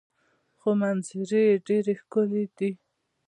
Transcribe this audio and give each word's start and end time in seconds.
خو 0.59 0.69
منظرې 0.79 1.41
یې 1.47 1.61
ډیرې 1.67 1.93
ښکلې 2.01 2.43
دي. 2.57 2.71